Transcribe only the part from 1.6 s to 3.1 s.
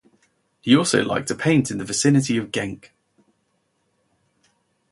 in the vicinity of Genk.